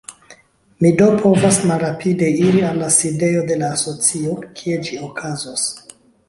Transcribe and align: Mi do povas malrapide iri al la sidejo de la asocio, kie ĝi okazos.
Mi 0.85 0.89
do 1.01 1.09
povas 1.25 1.59
malrapide 1.71 2.29
iri 2.45 2.63
al 2.69 2.79
la 2.85 2.87
sidejo 2.95 3.45
de 3.51 3.59
la 3.61 3.69
asocio, 3.77 4.35
kie 4.57 4.81
ĝi 4.89 4.99
okazos. 5.11 5.69